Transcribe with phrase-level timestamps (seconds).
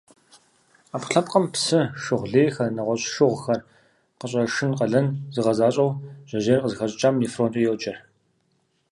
[0.89, 3.59] Ӏэпкълъэпкъым псы, шыгъу лейхэр, нэгъуэщӀ щхъухьхэр
[4.19, 5.91] къыщӀэшын къалэныр зыгъэзащӀэу
[6.29, 7.97] жьэжьейр къызыхэщӀыкӀам нефронкӀэ йоджэр.